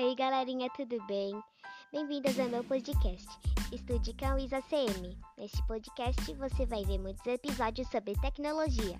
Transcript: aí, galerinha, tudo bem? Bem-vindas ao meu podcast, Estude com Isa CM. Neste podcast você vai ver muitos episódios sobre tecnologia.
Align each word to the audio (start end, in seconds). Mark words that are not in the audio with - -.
aí, 0.00 0.14
galerinha, 0.14 0.70
tudo 0.70 0.96
bem? 1.06 1.38
Bem-vindas 1.92 2.38
ao 2.40 2.48
meu 2.48 2.64
podcast, 2.64 3.28
Estude 3.70 4.14
com 4.14 4.38
Isa 4.38 4.62
CM. 4.62 5.14
Neste 5.36 5.62
podcast 5.66 6.32
você 6.34 6.64
vai 6.64 6.82
ver 6.84 6.98
muitos 6.98 7.26
episódios 7.26 7.86
sobre 7.88 8.14
tecnologia. 8.14 8.98